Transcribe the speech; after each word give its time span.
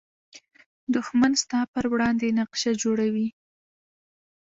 دښمن 0.95 1.31
ستا 1.43 1.59
پر 1.73 1.85
وړاندې 1.91 2.35
نقشه 2.39 2.71
جوړوي 2.83 3.27